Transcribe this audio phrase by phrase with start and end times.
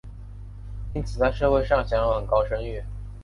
[0.95, 2.81] 因此在社会上享有很高声誉。